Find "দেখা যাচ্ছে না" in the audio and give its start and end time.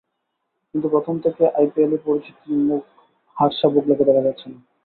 4.07-4.57